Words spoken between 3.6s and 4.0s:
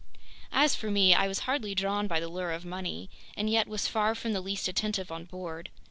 was